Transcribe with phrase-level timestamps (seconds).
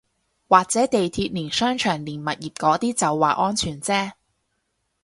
[0.47, 4.13] 或者地鐵連商場連物業嗰啲就話安全啫